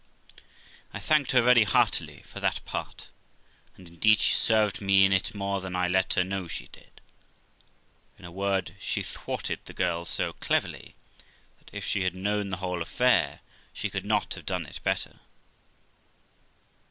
I 0.95 0.99
thanked 0.99 1.31
her 1.31 1.43
very 1.43 1.63
heartily 1.63 2.23
for 2.23 2.39
that 2.39 2.65
part, 2.65 3.09
and 3.77 3.87
indeed 3.87 4.19
she 4.19 4.33
served 4.33 4.81
me 4.81 5.05
in 5.05 5.13
it 5.13 5.35
more 5.35 5.61
than 5.61 5.75
I 5.75 5.87
let 5.87 6.15
her 6.15 6.23
know 6.23 6.47
she 6.47 6.69
did: 6.69 7.01
in 8.17 8.25
a 8.25 8.31
word, 8.31 8.73
she 8.79 9.03
thwarted 9.03 9.59
the 9.65 9.73
girl 9.75 10.05
so 10.05 10.33
cleverly, 10.33 10.95
that 11.59 11.71
if 11.71 11.85
she 11.85 12.01
had 12.01 12.15
known 12.15 12.49
the 12.49 12.57
whole 12.57 12.81
affair 12.81 13.41
she 13.73 13.91
could 13.91 14.05
not 14.07 14.33
have 14.33 14.47
done 14.47 14.65
it 14.65 14.79
better. 14.83 15.19